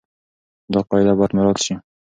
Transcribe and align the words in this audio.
دا 0.71 0.79
قاعده 0.89 1.13
بايد 1.17 1.31
مراعت 1.35 1.59
شي. 1.65 1.73